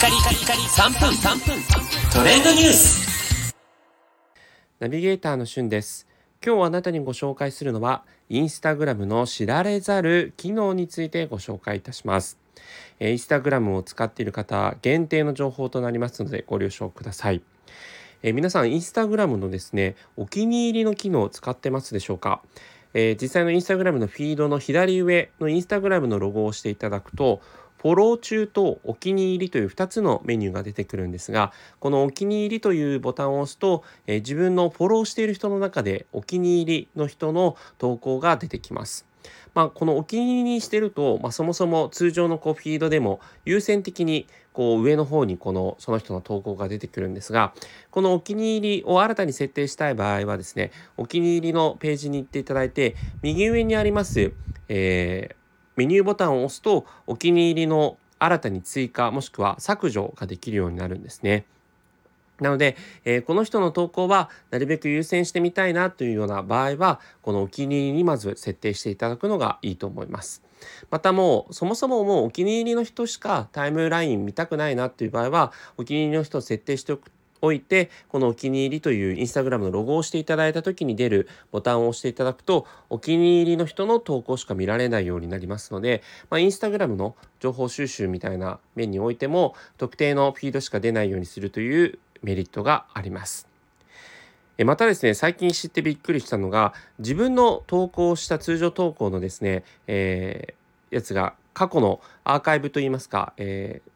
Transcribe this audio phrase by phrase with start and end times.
[0.00, 1.62] カリカリカリ3分3分。
[2.10, 3.54] トレンドニュース。
[4.78, 6.06] ナビゲーターのしゅんです。
[6.42, 12.38] 今日あなたにご紹介するのはインスタグラムの知られざる機能についてご紹介いたします。
[12.98, 17.42] インスタグラムを使っている方限定の情報となりますのでご了承ください。
[18.22, 22.40] え皆さんインスタグラムのですねお気に入りの機能を使ってますでしょうか？
[22.92, 27.40] えー、実際のインスタグラムのフィードの左上のインスタグラムのロゴを押していただくと
[27.80, 39.06] フォロー中とお気に入りという2つのメニューが出てくるんですがこのお気に入りというボタンを押すと、えー、自分のフォローしている人の中でお気に入りの人の投稿が出てきます。
[39.54, 47.52] まあ、このお気に入りにしてると、まあ、そもそも通常のこうフィードでも優先的にこう上の方にこのその人の投稿が出てくるんですが
[47.90, 54.32] このお気に入りを新たに設定したい場合はですねお気に入りのページに行っていただいて右上にあります、
[54.68, 55.39] えー、
[55.80, 61.46] メニューボタンを押すとお気に入りの新たに追加もしくは削除ができるようになるんですね。
[62.38, 70.42] なので、えー、この人の投稿はなるべく優先してみたいなというような場合はこのお気に入りにまず設定していただくのがいいと思います。
[70.90, 77.10] またもうそもそももうお気に入りの人しかタイムライン見たくないなっていう場合はお気に入りの人を設定しておく
[77.42, 93.50] おいてこのお気に入りというインスタグラムのロゴを押していただいた時に出るボタンを押していただくとお気に入りの人の投稿しか見られないようになりますので、まあ、インスタグラムの情報収集みたいな面においても特定のフィードしか出ないようにするというメリットがあります。
[94.64, 103.90] またですね、最近知ってびっくりしたのが、自分の投稿した通常投稿のですね、えー、やつが過去のアーカイブといいますか、えー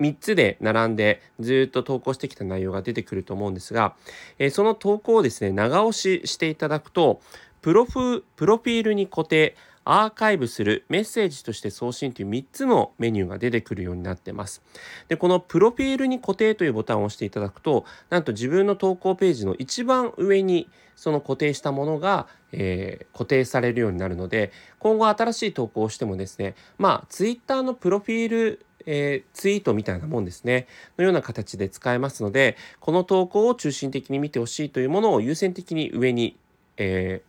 [0.00, 3.94] 3つで並んでずっと投稿してきた内容が出てくると思うんですが、
[4.38, 7.20] えー、その投稿をですね長押ししていただくと
[7.62, 9.56] プロフプロフィールに固定
[9.90, 14.62] アーカイブするメッセージとして送信という3つのメニューが出てくるようになってます。
[15.08, 30.66] で、このプロフィールに固定というボタンを押していただくと、なんと自分の投稿ページの一番上にその固定したものが、えー、固定されるようになるので、今後新しい投稿をしてもですね、まあ、Twitter のプロフィールえー、ツイートみたいなもんですね
[30.96, 36.36] のような形で使えますのでこの投稿を中心的に見てほしいというものを優先的に上に、
[36.78, 37.28] えー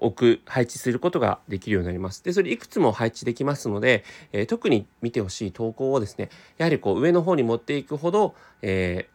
[0.00, 2.22] 置く配置することができるようになります。
[2.22, 9.08] でそれいくつも配置できますので、えー、特に見てほしい投稿をですねやはりこう上の方に持っていくほど、え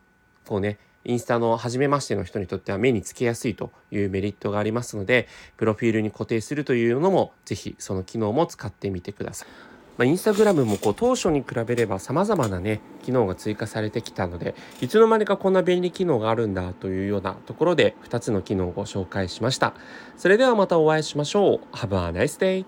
[0.44, 9.74] ー、こうねインスタの初めましての人にとっては目につけやすいというメリットがありますのでプロフィールに固定するというのも是非その機能も使ってみてください。
[9.98, 19.74] まあ、インスタグラムもこう当初に比べれば様々なね機能が追加されてきたのでいつの間にかこんな便利機能があるんだというようなところで2つの機能をご紹介しました。
[20.18, 21.76] それではまたお会いしましょう。
[21.76, 22.66] Have a nice day